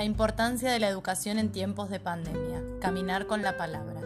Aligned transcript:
La 0.00 0.04
importancia 0.04 0.72
de 0.72 0.78
la 0.78 0.88
educación 0.88 1.38
en 1.38 1.52
tiempos 1.52 1.90
de 1.90 2.00
pandemia. 2.00 2.62
Caminar 2.80 3.26
con 3.26 3.42
la 3.42 3.58
palabra. 3.58 4.00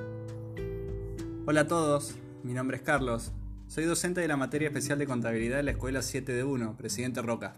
Hola 1.46 1.60
a 1.60 1.68
todos, 1.68 2.16
mi 2.42 2.52
nombre 2.52 2.78
es 2.78 2.82
Carlos. 2.82 3.30
Soy 3.68 3.84
docente 3.84 4.20
de 4.20 4.26
la 4.26 4.36
materia 4.36 4.66
especial 4.66 4.98
de 4.98 5.06
contabilidad 5.06 5.58
de 5.58 5.62
la 5.62 5.70
Escuela 5.70 6.02
7 6.02 6.32
de 6.32 6.42
1, 6.42 6.76
Presidente 6.76 7.22
Roca. 7.22 7.54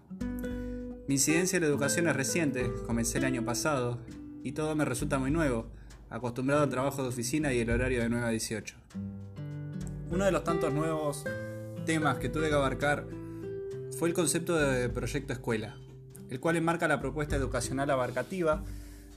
Mi 1.09 1.15
incidencia 1.15 1.57
en 1.57 1.63
la 1.63 1.69
educación 1.69 2.09
es 2.09 2.15
reciente, 2.15 2.71
comencé 2.87 3.17
el 3.17 3.25
año 3.25 3.43
pasado, 3.43 4.01
y 4.43 4.53
todo 4.53 4.77
me 4.77 4.85
resulta 4.85 5.19
muy 5.19 5.31
nuevo, 5.31 5.69
acostumbrado 6.11 6.63
al 6.63 6.69
trabajo 6.69 7.03
de 7.03 7.09
oficina 7.09 7.55
y 7.55 7.61
el 7.61 7.71
horario 7.71 8.03
de 8.03 8.11
9 8.11 8.27
a 8.27 8.29
18. 8.29 8.75
Uno 10.11 10.27
de 10.27 10.31
los 10.31 10.45
tantos 10.45 10.75
nuevos 10.75 11.25
temas 11.87 12.19
que 12.19 12.29
tuve 12.29 12.51
que 12.51 12.55
abarcar 12.55 13.07
fue 13.99 14.11
el 14.11 14.15
concepto 14.15 14.59
de 14.59 14.91
proyecto 14.91 15.33
escuela, 15.33 15.79
el 16.31 16.41
cual 16.41 16.57
enmarca 16.57 16.89
la 16.89 17.01
propuesta 17.01 17.37
educacional 17.37 17.91
abarcativa 17.91 18.63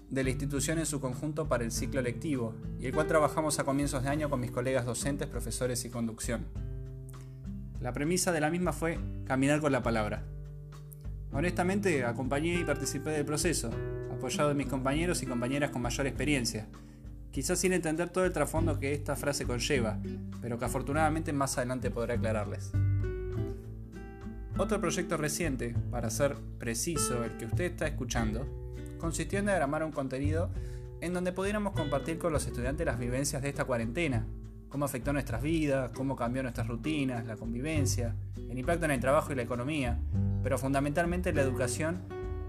de 0.09 0.23
la 0.23 0.29
institución 0.29 0.79
en 0.79 0.85
su 0.85 0.99
conjunto 0.99 1.47
para 1.47 1.63
el 1.63 1.71
ciclo 1.71 2.01
lectivo, 2.01 2.55
y 2.79 2.87
el 2.87 2.93
cual 2.93 3.07
trabajamos 3.07 3.59
a 3.59 3.63
comienzos 3.63 4.03
de 4.03 4.09
año 4.09 4.29
con 4.29 4.39
mis 4.39 4.51
colegas 4.51 4.85
docentes, 4.85 5.27
profesores 5.27 5.85
y 5.85 5.89
conducción. 5.89 6.45
La 7.79 7.93
premisa 7.93 8.31
de 8.31 8.41
la 8.41 8.49
misma 8.49 8.73
fue 8.73 8.99
caminar 9.25 9.61
con 9.61 9.71
la 9.71 9.83
palabra. 9.83 10.23
Honestamente, 11.31 12.03
acompañé 12.03 12.59
y 12.59 12.63
participé 12.63 13.11
del 13.11 13.25
proceso, 13.25 13.69
apoyado 14.11 14.49
de 14.49 14.55
mis 14.55 14.67
compañeros 14.67 15.21
y 15.21 15.27
compañeras 15.27 15.69
con 15.69 15.81
mayor 15.81 16.07
experiencia, 16.07 16.67
quizás 17.31 17.59
sin 17.59 17.73
entender 17.73 18.09
todo 18.09 18.25
el 18.25 18.33
trasfondo 18.33 18.79
que 18.79 18.93
esta 18.93 19.15
frase 19.15 19.45
conlleva, 19.45 19.99
pero 20.41 20.57
que 20.57 20.65
afortunadamente 20.65 21.31
más 21.31 21.57
adelante 21.57 21.91
podré 21.91 22.13
aclararles. 22.13 22.71
Otro 24.59 24.81
proyecto 24.81 25.15
reciente, 25.15 25.73
para 25.89 26.09
ser 26.09 26.35
preciso 26.57 27.23
el 27.23 27.37
que 27.37 27.45
usted 27.45 27.63
está 27.63 27.87
escuchando, 27.87 28.45
consistió 28.97 29.39
en 29.39 29.45
diagramar 29.45 29.85
un 29.85 29.93
contenido 29.93 30.49
en 30.99 31.13
donde 31.13 31.31
pudiéramos 31.31 31.71
compartir 31.71 32.17
con 32.17 32.33
los 32.33 32.45
estudiantes 32.45 32.85
las 32.85 32.99
vivencias 32.99 33.41
de 33.41 33.47
esta 33.47 33.63
cuarentena, 33.63 34.27
cómo 34.67 34.83
afectó 34.83 35.13
nuestras 35.13 35.41
vidas, 35.41 35.91
cómo 35.95 36.17
cambió 36.17 36.43
nuestras 36.43 36.67
rutinas, 36.67 37.25
la 37.25 37.37
convivencia, 37.37 38.17
el 38.49 38.59
impacto 38.59 38.83
en 38.83 38.91
el 38.91 38.99
trabajo 38.99 39.31
y 39.31 39.35
la 39.37 39.43
economía, 39.43 39.97
pero 40.43 40.57
fundamentalmente 40.57 41.29
en 41.29 41.37
la 41.37 41.43
educación 41.43 42.01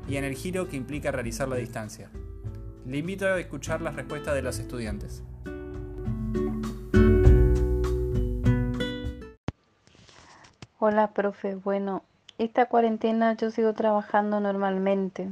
y 0.08 0.16
en 0.16 0.24
el 0.24 0.34
giro 0.34 0.68
que 0.68 0.76
implica 0.76 1.12
realizar 1.12 1.46
la 1.46 1.56
distancia. 1.56 2.10
Le 2.86 2.98
invito 2.98 3.24
a 3.26 3.38
escuchar 3.38 3.82
las 3.82 3.94
respuestas 3.94 4.34
de 4.34 4.42
los 4.42 4.58
estudiantes. 4.58 5.22
Hola, 10.92 11.06
profe. 11.12 11.54
Bueno, 11.54 12.02
esta 12.36 12.66
cuarentena 12.66 13.34
yo 13.34 13.52
sigo 13.52 13.74
trabajando 13.74 14.40
normalmente, 14.40 15.28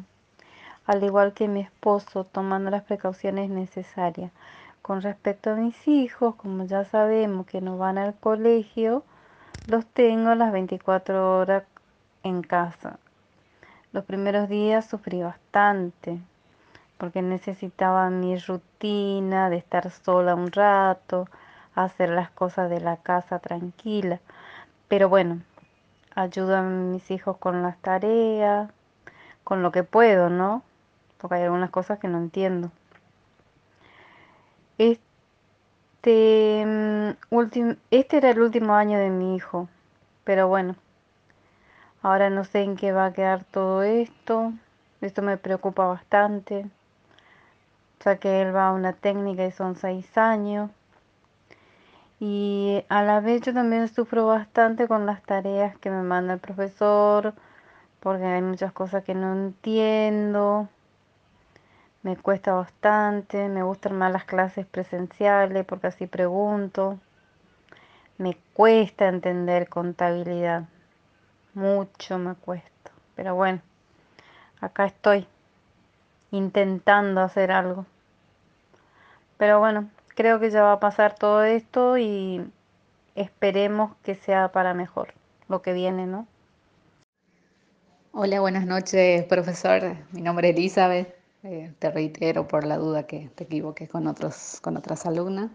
al 0.87 1.03
igual 1.03 1.33
que 1.33 1.49
mi 1.49 1.63
esposo, 1.63 2.23
tomando 2.23 2.71
las 2.71 2.85
precauciones 2.85 3.51
necesarias. 3.51 4.31
Con 4.83 5.03
respecto 5.03 5.51
a 5.51 5.57
mis 5.57 5.89
hijos, 5.89 6.37
como 6.37 6.65
ya 6.67 6.85
sabemos 6.85 7.45
que 7.47 7.61
no 7.61 7.77
van 7.77 7.99
al 7.99 8.15
colegio, 8.15 9.03
los 9.67 9.85
tengo 9.85 10.33
las 10.37 10.53
24 10.53 11.41
horas 11.41 11.65
en 12.23 12.43
casa. 12.43 13.01
Los 13.93 14.05
primeros 14.05 14.49
días 14.49 14.87
sufrí 14.87 15.23
bastante, 15.23 16.21
porque 16.99 17.21
necesitaba 17.21 18.11
mi 18.11 18.39
rutina 18.39 19.51
de 19.51 19.57
estar 19.57 19.91
sola 19.91 20.37
un 20.37 20.53
rato, 20.53 21.27
hacer 21.75 22.11
las 22.11 22.31
cosas 22.31 22.71
de 22.71 22.81
la 22.81 22.99
casa 22.99 23.41
tranquila. 23.41 24.21
Pero 24.89 25.09
bueno, 25.11 25.43
ayudo 26.15 26.57
a 26.57 26.63
mis 26.63 27.11
hijos 27.11 27.37
con 27.37 27.63
las 27.63 27.79
tareas, 27.79 28.71
con 29.45 29.63
lo 29.63 29.71
que 29.71 29.85
puedo, 29.85 30.31
¿no? 30.31 30.63
Porque 31.19 31.37
hay 31.37 31.43
algunas 31.45 31.71
cosas 31.71 31.99
que 31.99 32.09
no 32.09 32.19
entiendo. 32.19 32.71
Este, 34.79 36.65
mm, 36.67 37.11
este 37.91 38.17
era 38.17 38.31
el 38.31 38.41
último 38.41 38.75
año 38.75 38.99
de 38.99 39.11
mi 39.11 39.37
hijo, 39.37 39.69
pero 40.25 40.49
bueno, 40.49 40.77
ahora 42.03 42.31
no 42.31 42.45
sé 42.45 42.63
en 42.63 42.77
qué 42.77 42.93
va 42.93 43.07
a 43.07 43.13
quedar 43.13 43.45
todo 43.45 43.83
esto. 43.83 44.53
Esto 45.01 45.23
me 45.23 45.37
preocupa 45.37 45.87
bastante, 45.87 46.67
ya 48.05 48.17
que 48.17 48.43
él 48.43 48.55
va 48.55 48.69
a 48.69 48.73
una 48.73 48.93
técnica 48.93 49.45
y 49.47 49.53
son 49.53 49.77
seis 49.77 50.17
años. 50.17 50.71
Y 52.21 52.85
a 52.89 53.03
la 53.03 53.21
vez 53.21 53.43
yo 53.43 53.55
también 53.55 53.89
sufro 53.89 54.27
bastante 54.27 54.89
con 54.89 55.07
las 55.07 55.23
tareas 55.23 55.77
que 55.79 55.91
me 55.91 56.03
manda 56.03 56.35
el 56.35 56.41
profesor, 56.41 57.35
porque 58.01 58.25
hay 58.25 58.43
muchas 58.43 58.73
cosas 58.73 59.05
que 59.05 59.15
no 59.15 59.33
entiendo. 59.33 60.69
Me 62.03 62.17
cuesta 62.17 62.55
bastante, 62.55 63.49
me 63.49 63.63
gustan 63.63 63.97
más 63.97 64.13
las 64.13 64.25
clases 64.25 64.67
presenciales 64.67 65.65
porque 65.65 65.89
así 65.89 66.07
pregunto. 66.07 66.99
Me 68.19 68.37
cuesta 68.53 69.07
entender 69.09 69.69
contabilidad, 69.69 70.65
mucho 71.55 72.19
me 72.19 72.35
cuesta. 72.35 72.91
Pero 73.15 73.37
bueno, 73.37 73.61
acá 74.61 74.87
estoy 74.87 75.27
intentando 76.33 77.21
hacer 77.21 77.53
algo. 77.53 77.87
Pero 79.37 79.61
bueno, 79.61 79.89
creo 80.19 80.41
que 80.41 80.51
ya 80.51 80.65
va 80.65 80.73
a 80.73 80.81
pasar 80.81 81.15
todo 81.15 81.45
esto 81.45 81.97
y 81.97 82.45
esperemos 83.15 83.93
que 84.03 84.17
sea 84.17 84.51
para 84.51 84.75
mejor 84.75 85.15
lo 85.47 85.63
que 85.63 85.73
viene, 85.73 86.07
¿no? 86.07 86.27
Hola, 88.11 88.41
buenas 88.41 88.67
noches, 88.67 89.25
profesor. 89.27 89.95
Mi 90.11 90.21
nombre 90.21 90.51
es 90.51 90.57
Elizabeth. 90.57 91.15
Eh, 91.45 91.73
te 91.79 91.93
reitero 91.93 92.49
por 92.49 92.67
la 92.67 92.79
duda 92.79 93.05
que 93.05 93.31
te 93.37 93.45
equivoques 93.45 93.89
con, 93.89 94.09
otros, 94.09 94.59
con 94.61 94.77
otras 94.77 95.07
alumnas. 95.07 95.53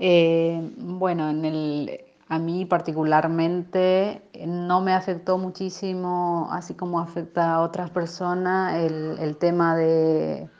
Eh, 0.00 0.68
bueno, 0.78 1.30
en 1.30 1.44
el, 1.44 2.00
a 2.26 2.40
mí 2.40 2.64
particularmente 2.64 4.20
no 4.48 4.80
me 4.80 4.94
afectó 4.94 5.38
muchísimo, 5.38 6.48
así 6.50 6.74
como 6.74 6.98
afecta 6.98 7.54
a 7.54 7.60
otras 7.60 7.90
personas, 7.90 8.74
el, 8.74 9.36
tema 9.36 9.76
de 9.76 10.50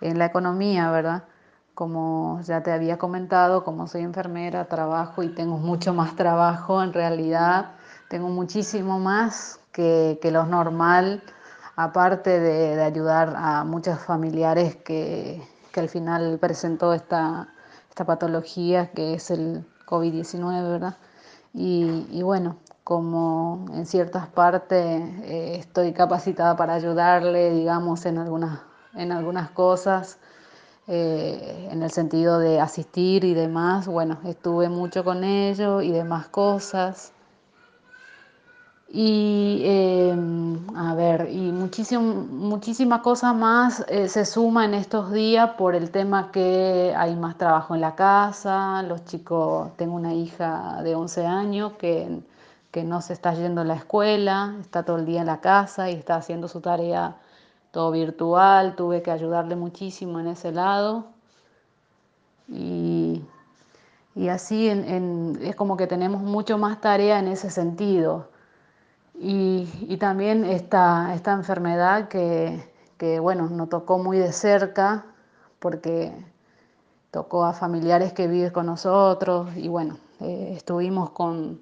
la 0.00 0.24
economía, 0.24 0.90
¿verdad? 0.90 1.22
Como 1.78 2.40
ya 2.42 2.60
te 2.64 2.72
había 2.72 2.98
comentado, 2.98 3.62
como 3.62 3.86
soy 3.86 4.02
enfermera, 4.02 4.64
trabajo 4.64 5.22
y 5.22 5.28
tengo 5.28 5.58
mucho 5.58 5.94
más 5.94 6.16
trabajo, 6.16 6.82
en 6.82 6.92
realidad 6.92 7.70
tengo 8.08 8.26
muchísimo 8.30 8.98
más 8.98 9.60
que, 9.70 10.18
que 10.20 10.32
lo 10.32 10.44
normal, 10.44 11.22
aparte 11.76 12.40
de, 12.40 12.74
de, 12.74 12.82
ayudar 12.82 13.32
a 13.36 13.62
muchos 13.62 14.00
familiares 14.00 14.74
que, 14.74 15.40
que 15.70 15.78
al 15.78 15.88
final 15.88 16.40
presentó 16.40 16.92
esta, 16.92 17.54
esta, 17.88 18.04
patología 18.04 18.90
que 18.90 19.14
es 19.14 19.30
el 19.30 19.64
COVID-19, 19.86 20.68
¿verdad? 20.68 20.96
Y, 21.54 22.08
y, 22.10 22.22
bueno, 22.24 22.56
como 22.82 23.66
en 23.72 23.86
ciertas 23.86 24.26
partes 24.26 24.84
eh, 25.22 25.58
estoy 25.60 25.92
capacitada 25.92 26.56
para 26.56 26.74
ayudarle, 26.74 27.52
digamos, 27.52 28.04
en 28.04 28.18
algunas, 28.18 28.62
en 28.94 29.12
algunas 29.12 29.50
cosas, 29.50 30.18
eh, 30.88 31.68
en 31.70 31.82
el 31.82 31.90
sentido 31.90 32.38
de 32.38 32.60
asistir 32.60 33.24
y 33.24 33.34
demás, 33.34 33.86
bueno, 33.86 34.18
estuve 34.24 34.70
mucho 34.70 35.04
con 35.04 35.22
ellos 35.22 35.84
y 35.84 35.90
demás 35.92 36.28
cosas. 36.28 37.12
Y 38.90 39.60
eh, 39.64 40.16
a 40.76 40.94
ver, 40.94 41.28
y 41.30 41.52
muchísima 41.52 43.02
cosa 43.02 43.34
más 43.34 43.84
eh, 43.88 44.08
se 44.08 44.24
suma 44.24 44.64
en 44.64 44.72
estos 44.72 45.12
días 45.12 45.50
por 45.58 45.74
el 45.74 45.90
tema 45.90 46.30
que 46.32 46.94
hay 46.96 47.14
más 47.14 47.36
trabajo 47.36 47.74
en 47.74 47.82
la 47.82 47.94
casa, 47.94 48.82
los 48.82 49.04
chicos, 49.04 49.76
tengo 49.76 49.94
una 49.94 50.14
hija 50.14 50.82
de 50.82 50.94
11 50.94 51.26
años 51.26 51.72
que, 51.78 52.22
que 52.70 52.82
no 52.82 53.02
se 53.02 53.12
está 53.12 53.34
yendo 53.34 53.60
a 53.60 53.64
la 53.64 53.74
escuela, 53.74 54.56
está 54.60 54.84
todo 54.84 54.96
el 54.96 55.04
día 55.04 55.20
en 55.20 55.26
la 55.26 55.40
casa 55.42 55.90
y 55.90 55.94
está 55.94 56.16
haciendo 56.16 56.48
su 56.48 56.62
tarea 56.62 57.16
todo 57.70 57.90
virtual, 57.90 58.76
tuve 58.76 59.02
que 59.02 59.10
ayudarle 59.10 59.56
muchísimo 59.56 60.20
en 60.20 60.28
ese 60.28 60.52
lado. 60.52 61.06
Y, 62.48 63.24
y 64.14 64.28
así 64.28 64.68
en, 64.68 64.84
en, 64.84 65.38
es 65.42 65.54
como 65.54 65.76
que 65.76 65.86
tenemos 65.86 66.22
mucho 66.22 66.58
más 66.58 66.80
tarea 66.80 67.18
en 67.18 67.28
ese 67.28 67.50
sentido. 67.50 68.28
Y, 69.20 69.68
y 69.88 69.96
también 69.96 70.44
esta, 70.44 71.14
esta 71.14 71.32
enfermedad 71.32 72.08
que, 72.08 72.62
que, 72.96 73.18
bueno, 73.18 73.48
nos 73.48 73.68
tocó 73.68 73.98
muy 73.98 74.18
de 74.18 74.32
cerca 74.32 75.06
porque 75.58 76.12
tocó 77.10 77.44
a 77.44 77.52
familiares 77.52 78.12
que 78.12 78.28
viven 78.28 78.50
con 78.50 78.66
nosotros 78.66 79.48
y 79.56 79.68
bueno, 79.68 79.98
eh, 80.20 80.52
estuvimos 80.56 81.10
con, 81.10 81.60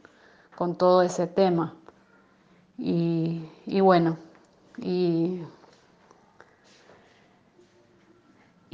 con, 0.57 0.77
todo 0.77 1.03
ese 1.03 1.27
tema. 1.27 1.75
Y, 2.79 3.49
y 3.65 3.81
bueno, 3.81 4.19
y 4.79 5.41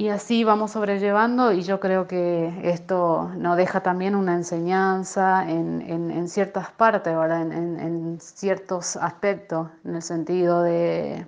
Y 0.03 0.09
así 0.09 0.43
vamos 0.43 0.71
sobrellevando 0.71 1.53
y 1.53 1.61
yo 1.61 1.79
creo 1.79 2.07
que 2.09 2.59
esto 2.69 3.31
nos 3.37 3.55
deja 3.55 3.79
también 3.83 4.15
una 4.15 4.33
enseñanza 4.35 5.49
en, 5.49 5.79
en, 5.79 6.27
ciertas 6.27 6.71
partes, 6.71 7.15
¿verdad? 7.15 7.41
En, 7.49 8.19
ciertos 8.19 8.97
aspectos, 8.97 9.69
en 9.85 9.95
el 9.95 10.01
sentido 10.01 10.61
de 10.61 11.25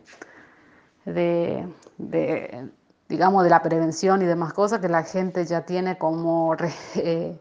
de, 1.06 2.70
digamos, 3.08 3.46
de 3.46 3.50
la 3.50 3.62
prevención 3.62 4.22
y 4.22 4.26
demás 4.26 4.52
cosas 4.52 4.82
que 4.82 4.90
la 4.90 5.04
gente 5.04 5.46
ya 5.46 5.62
tiene 5.62 5.98
como 5.98 6.54
eh, 6.96 7.40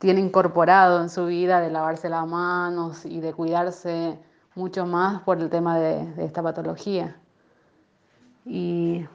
tiene 0.00 0.20
incorporado 0.20 1.00
en 1.00 1.08
su 1.08 1.26
vida 1.26 1.60
de 1.60 1.70
lavarse 1.70 2.08
las 2.08 2.26
manos 2.26 3.04
y 3.04 3.20
de 3.20 3.32
cuidarse 3.32 4.18
mucho 4.56 4.86
más 4.86 5.22
por 5.22 5.38
el 5.38 5.50
tema 5.50 5.78
de, 5.78 6.24
esta 6.24 6.42
patología. 6.42 7.16
Y, 8.44 9.06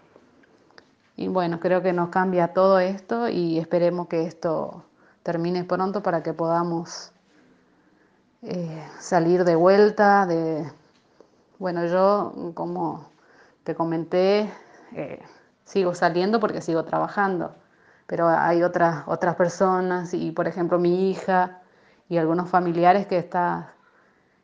y, 1.16 1.28
bueno, 1.28 1.60
creo 1.60 1.82
que 1.82 1.94
nos 1.94 2.10
cambia 2.10 2.54
todo 2.54 2.80
esto 2.80 3.30
y 3.30 3.60
esperemos 3.60 4.08
que 4.08 4.26
esto 4.26 4.84
termine 5.22 5.64
pronto 5.64 6.02
para 6.02 6.24
que 6.24 6.34
podamos 6.34 7.12
eh, 8.42 8.84
salir 9.00 9.44
de 9.44 9.56
vuelta. 9.56 10.26
De, 10.26 10.70
bueno, 11.60 11.86
yo 11.86 12.52
como 12.56 13.10
te 13.64 13.76
comenté, 13.76 14.52
eh, 14.94 15.22
sigo 15.66 15.94
saliendo 15.96 16.40
porque 16.40 16.62
sigo 16.62 16.84
trabajando, 16.84 17.56
pero 18.08 18.28
hay 18.28 18.64
otras, 18.64 19.04
otras 19.08 19.36
personas 19.36 20.14
y 20.14 20.32
por 20.32 20.48
ejemplo 20.48 20.80
mi 20.80 21.10
hija 21.10 21.62
y 22.10 22.18
algunos 22.18 22.50
familiares 22.50 23.08
que 23.08 23.18
están 23.18 23.68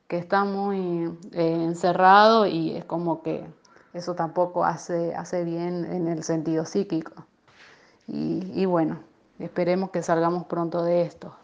que 0.08 0.18
está 0.18 0.44
muy 0.44 1.18
eh, 1.34 1.64
encerrado 1.64 2.48
y 2.48 2.76
es 2.78 2.86
como 2.86 3.22
que 3.22 3.46
eso 3.94 4.16
tampoco 4.16 4.64
hace, 4.64 5.16
hace 5.16 5.44
bien 5.44 5.86
en 5.86 6.08
el 6.08 6.24
sentido 6.24 6.66
psíquico. 6.66 7.26
Y, 8.08 8.66
bueno, 8.66 9.00
esperemos 9.38 9.92
que 9.92 10.02
salgamos 10.02 10.46
pronto 10.46 10.84
de 10.84 11.04
esto 11.04 11.36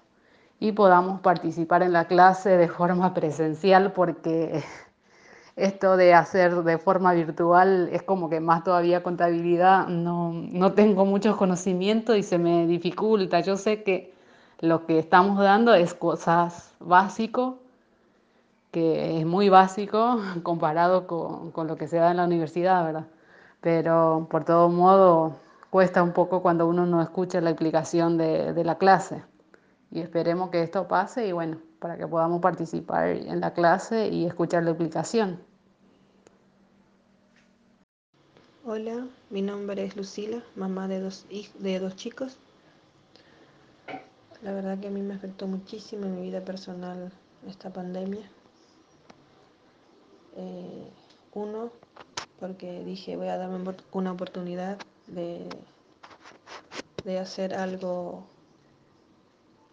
y 0.60 0.72
podamos 0.72 1.22
participar 1.22 1.84
en 1.84 1.94
la 1.94 2.06
clase 2.06 2.58
de 2.58 2.68
forma 2.68 3.14
presencial 3.14 3.92
porque 3.92 4.64
esto 5.56 5.96
de 5.96 6.16
hacer 6.16 6.64
de 6.64 6.80
forma 6.80 7.14
virtual 7.14 7.90
es 7.92 8.02
como 8.02 8.30
que 8.30 8.40
más 8.40 8.64
todavía 8.64 9.04
contabilidad, 9.04 9.88
no, 9.88 10.34
no 10.34 10.74
tengo 10.74 11.06
muchos 11.06 11.36
conocimientos 11.36 12.18
y 12.18 12.24
se 12.24 12.40
me 12.40 12.66
dificulta. 12.66 13.42
Yo 13.42 13.58
sé 13.58 13.84
que 13.84 14.16
lo 14.60 14.88
que 14.88 14.98
estamos 14.98 15.38
dando 15.38 15.76
es 15.76 15.94
cosas 15.94 16.74
básicas, 16.80 17.54
que 18.76 19.20
es 19.20 19.26
muy 19.26 19.48
básico 19.48 20.20
comparado 20.44 21.08
con, 21.08 21.52
con, 21.52 21.66
lo 21.66 21.78
que 21.78 21.88
se 21.88 21.96
da 21.96 22.12
en 22.12 22.18
la 22.18 22.26
universidad, 22.26 22.84
¿verdad? 22.84 23.08
Pero 23.62 24.28
por 24.30 24.44
todo 24.44 24.68
modo 24.68 25.38
cuesta 25.70 26.04
un 26.04 26.12
poco 26.12 26.42
cuando 26.42 26.68
uno 26.68 26.86
no 26.86 27.02
escucha 27.02 27.40
la 27.40 27.52
explicación 27.52 28.18
de, 28.18 28.52
de 28.52 28.64
la 28.66 28.78
clase. 28.78 29.24
Y 29.92 30.02
esperemos 30.02 30.50
que 30.50 30.62
esto 30.62 30.90
pase 30.90 31.26
y 31.26 31.32
bueno, 31.32 31.58
para 31.80 31.96
que 31.96 32.06
podamos 32.06 32.42
participar 32.42 33.08
en 33.08 33.40
la 33.40 33.54
clase 33.54 34.10
y 34.10 34.26
escuchar 34.26 34.64
la 34.64 34.72
explicación. 34.72 35.40
Hola, 38.66 39.08
mi 39.30 39.42
nombre 39.42 39.86
es 39.86 39.96
Lucila, 39.96 40.44
mamá 40.58 40.90
de 40.90 41.00
dos, 41.00 41.26
de 41.60 41.80
dos 41.80 41.96
chicos. 41.96 42.38
La 44.42 44.52
verdad 44.52 44.78
que 44.80 44.88
a 44.88 44.92
mí 44.92 45.02
me 45.02 45.14
afectó 45.14 45.48
muchísimo 45.48 46.08
en 46.08 46.16
mi 46.16 46.24
vida 46.24 46.42
personal 46.42 47.10
esta 47.48 47.70
pandemia. 47.70 48.30
Eh, 50.36 50.90
uno, 51.34 51.72
porque 52.40 52.84
dije 52.84 53.16
voy 53.16 53.28
a 53.28 53.38
darme 53.38 53.76
una 53.92 54.12
oportunidad 54.12 54.78
de, 55.08 55.48
de 57.04 57.20
hacer 57.20 57.54
algo 57.54 58.24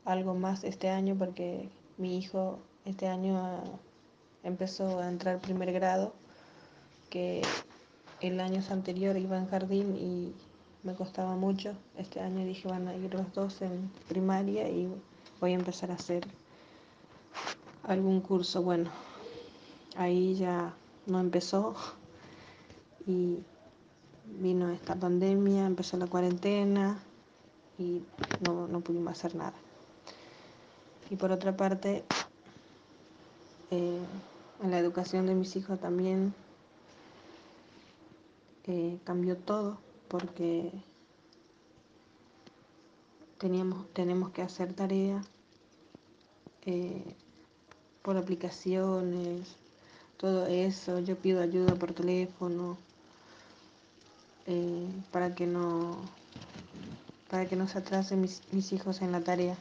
algo 0.05 0.35
más 0.35 0.65
este 0.65 0.91
año 0.91 1.17
porque 1.17 1.69
mi 1.97 2.19
hijo 2.19 2.59
este 2.85 3.07
año 3.07 3.63
empezó 4.43 4.99
a 4.99 5.09
entrar 5.09 5.41
primer 5.41 5.73
grado, 5.73 6.13
que 7.11 7.43
el 8.21 8.41
año 8.41 8.63
anterior 8.71 9.17
iba 9.17 9.39
en 9.39 9.49
jardín 9.49 9.97
y 9.97 10.35
me 10.83 10.95
costaba 10.95 11.37
mucho. 11.37 11.75
Este 11.97 12.21
año 12.21 12.45
dije 12.45 12.69
van 12.69 12.89
a 12.89 12.97
ir 12.97 13.13
los 13.15 13.33
dos 13.33 13.63
en 13.63 13.91
primaria 14.09 14.69
y 14.69 14.93
voy 15.41 15.53
a 15.53 15.55
empezar 15.55 15.91
a 15.91 15.95
hacer 15.95 16.27
algún 17.85 18.21
curso. 18.21 18.63
Bueno, 18.63 18.91
ahí 19.97 20.35
ya 20.35 20.75
no 21.07 21.21
empezó 21.21 21.75
y 23.07 23.39
vino 24.41 24.71
esta 24.71 24.95
pandemia, 24.95 25.67
empezó 25.67 25.97
la 25.97 26.07
cuarentena 26.07 27.03
y 27.79 28.03
no, 28.47 28.69
no 28.69 28.81
pudimos 28.81 29.13
hacer 29.13 29.35
nada. 29.35 29.55
Y 31.11 31.17
por 31.17 31.33
otra 31.33 31.57
parte, 31.57 32.05
eh, 33.71 33.99
en 34.63 34.71
la 34.71 34.79
educación 34.79 35.27
de 35.27 35.35
mis 35.35 35.57
hijos 35.57 35.81
también 35.81 36.35
eh, 38.65 38.99
cambió 39.05 39.37
todo 39.37 39.79
porque 40.09 40.71
teníamos, 43.39 43.93
tenemos 43.93 44.31
que 44.31 44.43
hacer 44.43 44.73
tareas 44.73 45.27
eh, 46.65 47.17
por 48.03 48.17
aplicaciones, 48.17 49.57
todo 50.23 50.47
eso. 50.47 51.01
Yo 51.01 51.17
pido 51.17 51.43
ayuda 51.43 51.75
por 51.75 51.93
teléfono 51.93 52.79
para 55.11 55.35
que 55.35 55.47
no 55.47 55.99
para 57.29 57.47
que 57.47 57.57
no 57.57 57.69
se 57.69 57.79
atrasen 57.79 58.21
mis 58.21 58.73
hijos 58.73 59.03
en 59.03 59.13
la 59.13 59.21
tarea 59.21 59.57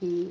y 0.00 0.28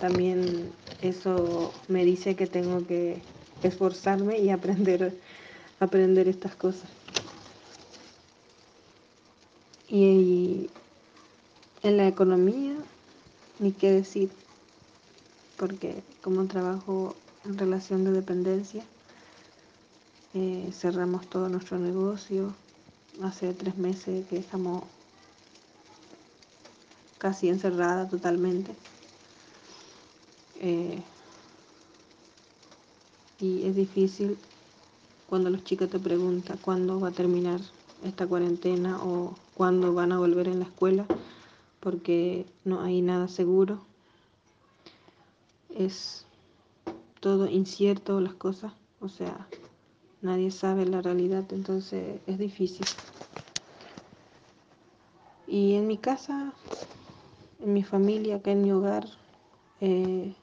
también 0.00 0.70
eso 1.00 1.72
me 1.88 2.04
dice 2.04 2.36
que 2.36 2.46
tengo 2.46 2.86
que 2.86 3.22
esforzarme 3.62 4.38
y 4.38 4.50
aprender, 4.50 5.18
aprender 5.80 6.28
estas 6.28 6.54
cosas. 6.54 6.88
Y 9.88 10.68
en 11.82 11.96
la 11.96 12.06
economía, 12.06 12.74
ni 13.58 13.72
qué 13.72 13.92
decir, 13.92 14.30
porque 15.56 16.02
como 16.22 16.44
trabajo 16.46 17.14
en 17.44 17.58
relación 17.58 18.04
de 18.04 18.12
dependencia, 18.12 18.84
eh, 20.34 20.70
cerramos 20.72 21.26
todo 21.28 21.48
nuestro 21.48 21.78
negocio. 21.78 22.52
Hace 23.22 23.54
tres 23.54 23.76
meses 23.78 24.26
que 24.28 24.36
estamos 24.36 24.82
casi 27.18 27.48
encerrada 27.48 28.08
totalmente. 28.08 28.74
Eh, 30.60 31.02
y 33.40 33.66
es 33.66 33.76
difícil 33.76 34.36
cuando 35.28 35.50
los 35.50 35.64
chicos 35.64 35.90
te 35.90 35.98
preguntan 35.98 36.58
cuándo 36.62 37.00
va 37.00 37.08
a 37.08 37.12
terminar 37.12 37.60
esta 38.04 38.26
cuarentena 38.26 39.02
o 39.02 39.34
cuándo 39.54 39.92
van 39.94 40.12
a 40.12 40.18
volver 40.18 40.48
en 40.48 40.60
la 40.60 40.66
escuela, 40.66 41.06
porque 41.80 42.46
no 42.64 42.82
hay 42.82 43.00
nada 43.02 43.28
seguro. 43.28 43.80
Es 45.78 46.26
todo 47.20 47.48
incierto 47.48 48.20
las 48.20 48.34
cosas, 48.34 48.72
o 49.00 49.08
sea, 49.08 49.46
nadie 50.22 50.50
sabe 50.50 50.86
la 50.86 51.02
realidad, 51.02 51.44
entonces 51.52 52.20
es 52.26 52.38
difícil. 52.38 52.86
Y 55.46 55.74
en 55.74 55.86
mi 55.86 55.98
casa 55.98 56.52
en 57.60 57.72
mi 57.72 57.82
familia, 57.82 58.36
acá 58.36 58.52
en 58.52 58.62
mi 58.62 58.72
hogar, 58.72 59.06
eh, 59.80 60.34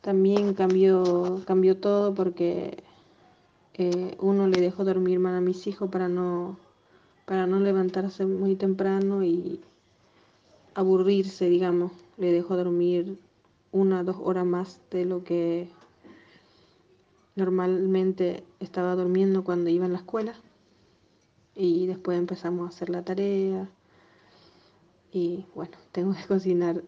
también 0.00 0.54
cambió, 0.54 1.42
cambió 1.46 1.76
todo 1.78 2.14
porque 2.14 2.82
eh, 3.74 4.16
uno 4.20 4.46
le 4.48 4.60
dejó 4.60 4.84
dormir 4.84 5.18
mal 5.18 5.34
a 5.34 5.40
mis 5.40 5.66
hijos 5.66 5.90
para 5.90 6.08
no, 6.08 6.58
para 7.24 7.46
no 7.46 7.60
levantarse 7.60 8.26
muy 8.26 8.54
temprano 8.54 9.24
y 9.24 9.60
aburrirse, 10.74 11.48
digamos. 11.48 11.92
Le 12.16 12.32
dejó 12.32 12.56
dormir 12.56 13.18
una 13.74 14.04
dos 14.04 14.16
horas 14.20 14.46
más 14.46 14.80
de 14.92 15.04
lo 15.04 15.24
que 15.24 15.68
normalmente 17.34 18.44
estaba 18.60 18.94
durmiendo 18.94 19.42
cuando 19.42 19.68
iba 19.68 19.84
en 19.84 19.92
la 19.92 19.98
escuela. 19.98 20.34
Y 21.56 21.88
después 21.88 22.16
empezamos 22.16 22.66
a 22.66 22.68
hacer 22.68 22.88
la 22.88 23.04
tarea 23.04 23.68
y 25.12 25.44
bueno, 25.54 25.76
tengo 25.92 26.14
que 26.14 26.24
cocinar 26.26 26.82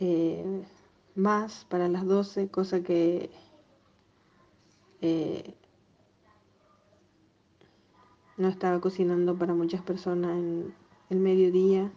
eh, 0.00 0.64
más 1.14 1.66
para 1.66 1.88
las 1.88 2.06
12, 2.06 2.48
cosa 2.48 2.82
que 2.82 3.30
eh, 5.02 5.54
no 8.38 8.48
estaba 8.48 8.80
cocinando 8.80 9.36
para 9.36 9.52
muchas 9.54 9.82
personas 9.82 10.38
en 10.38 10.74
el 11.10 11.18
mediodía, 11.18 11.92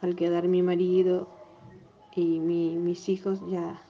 al 0.00 0.14
quedar 0.14 0.46
mi 0.46 0.62
marido 0.62 1.37
y 2.14 2.38
mis 2.40 3.08
hijos 3.08 3.40
ya, 3.48 3.80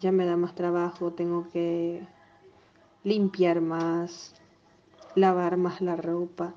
ya 0.00 0.12
me 0.12 0.26
da 0.26 0.36
más 0.36 0.54
trabajo, 0.54 1.12
tengo 1.12 1.48
que 1.52 2.06
limpiar 3.04 3.60
más, 3.60 4.34
lavar 5.14 5.56
más 5.56 5.80
la 5.80 5.96
ropa 5.96 6.54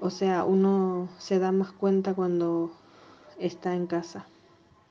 o 0.00 0.08
sea, 0.08 0.44
uno 0.44 1.10
se 1.18 1.38
da 1.38 1.52
más 1.52 1.72
cuenta 1.72 2.14
cuando 2.14 2.72
está 3.38 3.74
en 3.74 3.86
casa. 3.86 4.26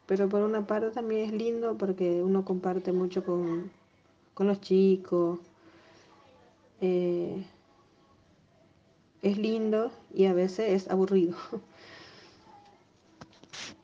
pero 0.05 0.29
por 0.29 0.41
una 0.41 0.65
parte 0.67 0.91
también 0.91 1.25
es 1.25 1.31
lindo 1.33 1.77
porque 1.77 2.23
uno 2.23 2.45
comparte 2.45 2.91
mucho 2.91 3.23
con, 3.23 3.71
los 4.37 4.61
chicos. 4.61 5.39
Eh, 6.81 7.45
es 9.21 9.37
lindo 9.37 9.91
y 10.13 10.25
a 10.25 10.33
veces 10.33 10.83
es 10.83 10.91
aburrido. 10.91 11.35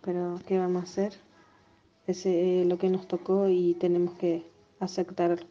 Pero 0.05 0.39
¿qué 0.47 0.59
vamos 0.59 0.81
a 0.81 0.83
hacer? 0.83 1.13
Es 2.05 2.25
lo 2.67 2.77
que 2.77 2.89
nos 2.89 3.07
tocó 3.07 3.49
y 3.49 3.73
tenemos 3.73 4.13
que 4.19 4.45
aceptarlo. 4.79 5.47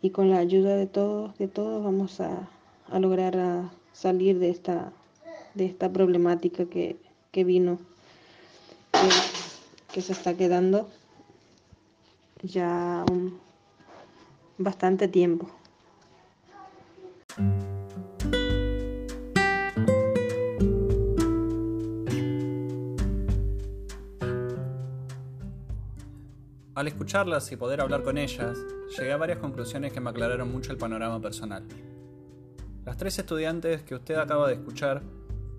Y 0.00 0.10
con 0.10 0.30
la 0.30 0.38
ayuda 0.38 0.76
de 0.76 0.86
todos, 0.86 1.36
de 1.36 1.46
todos 1.46 1.84
vamos 1.84 2.20
a, 2.20 2.48
lograr 2.98 3.70
salir 3.92 4.38
de 4.38 4.48
esta, 4.48 4.92
de 5.52 5.66
esta 5.66 5.92
problemática 5.92 6.64
que, 6.64 6.96
vino, 7.44 7.78
que, 9.92 10.00
se 10.00 10.12
está 10.12 10.34
quedando 10.34 10.88
ya 12.42 13.04
bastante 14.56 15.06
tiempo. 15.06 15.50
Al 26.78 26.86
escucharlas 26.86 27.50
y 27.50 27.56
poder 27.56 27.80
hablar 27.80 28.04
con 28.04 28.18
ellas, 28.18 28.56
llegué 28.96 29.10
a 29.10 29.16
varias 29.16 29.40
conclusiones 29.40 29.92
que 29.92 30.00
me 30.00 30.10
aclararon 30.10 30.52
mucho 30.52 30.70
el 30.70 30.78
panorama 30.78 31.20
personal. 31.20 31.64
Las 32.86 32.96
tres 32.96 33.18
estudiantes 33.18 33.82
que 33.82 33.96
usted 33.96 34.14
acaba 34.14 34.46
de 34.46 34.54
escuchar 34.54 35.02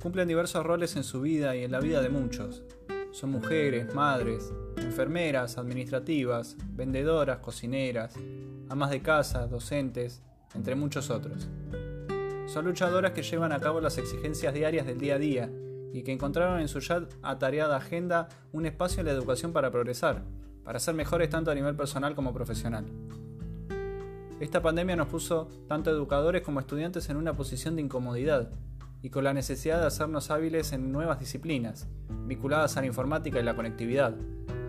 cumplen 0.01 0.29
diversos 0.29 0.65
roles 0.65 0.95
en 0.95 1.03
su 1.03 1.19
vida 1.19 1.57
y 1.57 1.65
en 1.65 1.73
la 1.73 1.81
vida 1.81 2.01
de 2.01 2.07
muchos. 2.07 2.63
Son 3.11 3.31
mujeres, 3.31 3.93
madres, 3.93 4.49
enfermeras, 4.77 5.57
administrativas, 5.57 6.55
vendedoras, 6.69 7.39
cocineras, 7.39 8.13
amas 8.69 8.89
de 8.89 9.01
casa, 9.01 9.45
docentes, 9.47 10.21
entre 10.55 10.75
muchos 10.75 11.09
otros. 11.09 11.49
Son 12.45 12.63
luchadoras 12.63 13.11
que 13.11 13.23
llevan 13.23 13.51
a 13.51 13.59
cabo 13.59 13.81
las 13.81 13.97
exigencias 13.97 14.53
diarias 14.53 14.85
del 14.85 14.99
día 14.99 15.15
a 15.15 15.19
día 15.19 15.51
y 15.91 16.01
que 16.03 16.13
encontraron 16.13 16.61
en 16.61 16.69
su 16.69 16.79
ya 16.79 17.05
atareada 17.23 17.75
agenda 17.75 18.29
un 18.53 18.65
espacio 18.65 19.01
en 19.01 19.07
la 19.07 19.11
educación 19.11 19.51
para 19.51 19.69
progresar, 19.69 20.23
para 20.69 20.77
ser 20.77 20.93
mejores 20.93 21.31
tanto 21.31 21.49
a 21.49 21.55
nivel 21.55 21.75
personal 21.75 22.13
como 22.13 22.31
profesional. 22.31 22.85
Esta 24.39 24.61
pandemia 24.61 24.95
nos 24.95 25.07
puso 25.07 25.47
tanto 25.67 25.89
educadores 25.89 26.43
como 26.43 26.59
estudiantes 26.59 27.09
en 27.09 27.17
una 27.17 27.33
posición 27.33 27.75
de 27.75 27.81
incomodidad 27.81 28.51
y 29.01 29.09
con 29.09 29.23
la 29.23 29.33
necesidad 29.33 29.81
de 29.81 29.87
hacernos 29.87 30.29
hábiles 30.29 30.71
en 30.71 30.91
nuevas 30.91 31.19
disciplinas, 31.19 31.87
vinculadas 32.27 32.77
a 32.77 32.81
la 32.81 32.85
informática 32.85 33.39
y 33.39 33.43
la 33.43 33.55
conectividad, 33.55 34.13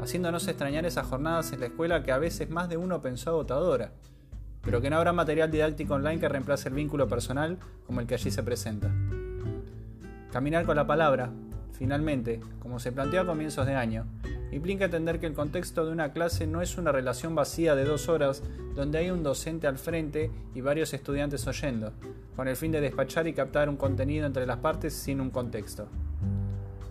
haciéndonos 0.01 0.49
extrañar 0.49 0.87
esas 0.87 1.07
jornadas 1.07 1.53
en 1.53 1.61
la 1.61 1.67
escuela 1.67 2.03
que 2.03 2.13
a 2.13 2.19
veces 2.19 2.49
más 2.49 2.71
de 2.71 2.79
uno 2.79 3.03
pensó 3.03 3.29
agotadora, 3.29 3.93
pero 4.63 4.81
que 4.81 4.89
no 4.89 4.97
habrá 4.97 5.13
material 5.13 5.51
didáctico 5.51 5.97
online 5.97 6.19
que 6.19 6.31
reemplace 6.31 6.71
el 6.71 6.77
vínculo 6.77 7.09
personal 7.09 7.59
como 7.87 8.01
el 8.01 8.07
que 8.07 8.15
allí 8.15 8.31
se 8.31 8.43
presenta. 8.43 8.91
Caminar 10.33 10.65
con 10.65 10.77
la 10.77 10.87
palabra, 10.87 11.31
finalmente, 11.73 12.41
como 12.59 12.81
se 12.81 12.91
planteó 12.91 13.21
a 13.21 13.27
comienzos 13.27 13.67
de 13.67 13.75
año, 13.75 14.07
implica 14.53 14.87
entender 14.87 15.21
que 15.21 15.27
el 15.27 15.35
contexto 15.35 15.85
de 15.85 15.93
una 15.93 16.13
clase 16.13 16.47
no 16.47 16.63
es 16.63 16.77
una 16.79 16.93
relación 16.93 17.35
vacía 17.35 17.75
de 17.75 17.85
dos 17.85 18.09
horas 18.09 18.43
donde 18.75 18.99
hay 18.99 19.11
un 19.11 19.23
docente 19.23 19.67
al 19.67 19.79
frente 19.79 20.31
y 20.55 20.61
varios 20.61 20.93
estudiantes 20.93 21.47
oyendo, 21.47 21.93
con 22.37 22.49
el 22.49 22.57
fin 22.57 22.73
de 22.73 22.81
despachar 22.81 23.27
y 23.29 23.35
captar 23.35 23.69
un 23.69 23.77
contenido 23.77 24.27
entre 24.27 24.47
las 24.47 24.59
partes 24.59 24.95
sin 24.95 25.21
un 25.21 25.31
contexto. 25.31 25.89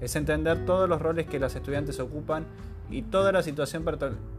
Es 0.01 0.15
entender 0.15 0.65
todos 0.65 0.87
los 0.87 1.01
roles 1.01 1.27
que 1.27 1.39
las 1.39 1.55
estudiantes 1.55 1.99
ocupan 1.99 2.45
y 2.89 3.01
toda 3.03 3.31
la 3.31 3.43
situación 3.43 3.83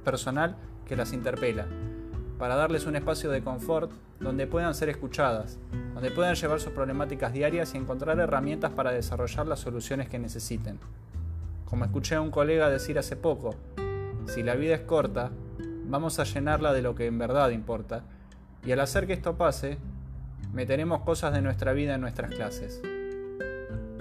personal 0.05 0.57
que 0.87 0.97
las 0.97 1.13
interpela, 1.13 1.67
para 2.39 2.57
darles 2.57 2.87
un 2.87 2.97
espacio 2.97 3.31
de 3.31 3.43
confort 3.43 3.93
donde 4.19 4.47
puedan 4.47 4.75
ser 4.75 4.89
escuchadas, 4.89 5.59
donde 5.95 6.11
puedan 6.11 6.35
llevar 6.35 6.61
sus 6.61 6.73
problemáticas 6.73 7.33
diarias 7.33 7.75
y 7.75 7.79
encontrar 7.79 8.19
herramientas 8.19 8.73
para 8.73 8.93
desarrollar 8.93 9.47
las 9.47 9.61
soluciones 9.61 10.09
que 10.09 10.19
necesiten. 10.19 10.79
Como 11.71 11.85
escuché 11.85 12.17
a 12.17 12.21
un 12.21 12.33
colega 12.33 12.69
decir 12.69 12.99
hace 12.99 13.15
poco, 13.15 13.55
si 14.27 14.43
la 14.43 14.57
vida 14.57 14.75
es 14.75 14.81
corta, 14.81 15.31
vamos 15.85 16.19
a 16.19 16.25
llenarla 16.25 16.73
de 16.73 16.83
lo 16.83 16.97
que 16.97 17.07
en 17.07 17.17
verdad 17.17 17.51
importa, 17.51 18.03
y 18.67 18.73
al 18.73 18.81
hacer 18.81 19.07
que 19.07 19.13
esto 19.13 19.37
pase, 19.37 19.79
meteremos 20.53 21.03
cosas 21.03 21.33
de 21.33 21.43
nuestra 21.43 21.73
vida 21.73 21.95
en 21.95 22.01
nuestras 22.01 22.35
clases. 22.35 22.83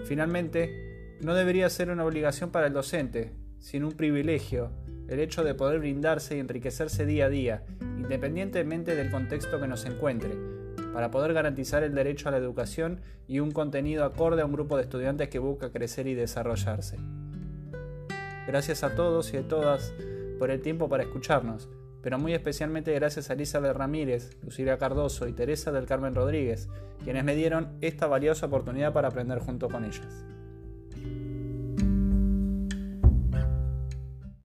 Finalmente, 0.03 1.17
no 1.21 1.35
debería 1.35 1.69
ser 1.69 1.91
una 1.91 2.05
obligación 2.05 2.49
para 2.49 2.65
el 2.65 2.73
docente, 2.73 3.35
sino 3.59 3.87
un 3.87 3.93
privilegio, 3.93 4.71
el 5.07 5.19
hecho 5.19 5.43
de 5.43 5.53
poder 5.53 5.77
brindarse 5.77 6.37
y 6.37 6.39
enriquecerse 6.39 7.05
día 7.05 7.25
a 7.25 7.29
día, 7.29 7.63
independientemente 7.81 8.95
del 8.95 9.11
contexto 9.11 9.61
que 9.61 9.67
nos 9.67 9.85
encuentre, 9.85 10.35
para 10.91 11.11
poder 11.11 11.33
garantizar 11.33 11.83
el 11.83 11.93
derecho 11.93 12.29
a 12.29 12.31
la 12.31 12.37
educación 12.37 13.01
y 13.27 13.41
un 13.41 13.51
contenido 13.51 14.05
acorde 14.05 14.41
a 14.41 14.45
un 14.45 14.53
grupo 14.53 14.75
de 14.75 14.83
estudiantes 14.83 15.29
que 15.29 15.37
busca 15.37 15.71
crecer 15.71 16.07
y 16.07 16.15
desarrollarse. 16.15 16.97
Gracias 18.49 18.83
a 18.83 18.95
todos 18.95 19.31
y 19.35 19.37
a 19.37 19.47
todas 19.47 19.93
por 20.39 20.49
el 20.49 20.59
tiempo 20.59 20.89
para 20.89 21.03
escucharnos, 21.03 21.69
pero 22.01 22.17
muy 22.17 22.33
especialmente 22.33 22.91
gracias 22.95 23.29
a 23.29 23.33
Elizabeth 23.33 23.77
Ramírez, 23.77 24.35
Lucila 24.41 24.79
Cardoso 24.79 25.27
y 25.27 25.33
Teresa 25.33 25.71
del 25.71 25.85
Carmen 25.85 26.15
Rodríguez, 26.15 26.67
quienes 27.03 27.23
me 27.23 27.35
dieron 27.35 27.77
esta 27.81 28.07
valiosa 28.07 28.47
oportunidad 28.47 28.91
para 28.91 29.09
aprender 29.09 29.37
junto 29.37 29.69
con 29.69 29.85
ellas. 29.85 30.25